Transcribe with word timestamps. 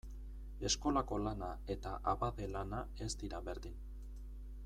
Eskolako 0.69 1.19
lana 1.25 1.49
eta 1.75 1.91
abade 2.15 2.49
lana 2.55 2.81
ez 3.09 3.13
dira 3.25 3.45
berdin. 3.51 3.79